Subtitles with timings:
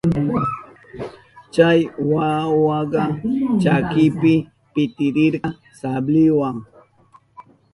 [1.53, 1.79] Chay
[2.13, 3.01] wawaka
[3.61, 4.33] chakinpi
[4.73, 6.49] pitirirka sabliwa.